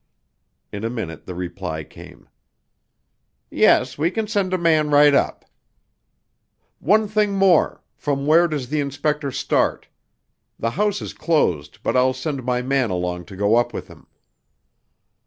[0.71, 2.27] In a minute the reply came.
[3.51, 5.45] "Yes, we can send a man right up."
[6.79, 9.87] "One thing more from where does the inspector start?
[10.57, 14.07] The house is closed, but I'll send my man along to go up with him."